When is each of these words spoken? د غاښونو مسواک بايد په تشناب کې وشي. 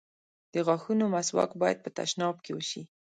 د 0.53 0.55
غاښونو 0.67 1.05
مسواک 1.13 1.51
بايد 1.61 1.77
په 1.81 1.89
تشناب 1.97 2.35
کې 2.45 2.51
وشي. 2.53 2.81